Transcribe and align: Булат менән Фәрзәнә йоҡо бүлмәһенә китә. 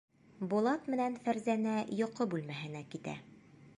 Булат 0.53 0.87
менән 0.93 1.19
Фәрзәнә 1.27 1.75
йоҡо 1.99 2.29
бүлмәһенә 2.33 2.83
китә. 2.95 3.15